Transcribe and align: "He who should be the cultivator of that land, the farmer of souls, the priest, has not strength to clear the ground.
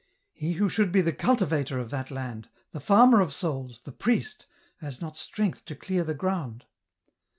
"He 0.33 0.53
who 0.53 0.67
should 0.67 0.91
be 0.91 1.01
the 1.01 1.13
cultivator 1.13 1.77
of 1.77 1.91
that 1.91 2.09
land, 2.09 2.49
the 2.71 2.79
farmer 2.79 3.21
of 3.21 3.31
souls, 3.31 3.81
the 3.83 3.91
priest, 3.91 4.47
has 4.77 4.99
not 4.99 5.15
strength 5.15 5.63
to 5.65 5.75
clear 5.75 6.03
the 6.03 6.15
ground. 6.15 6.65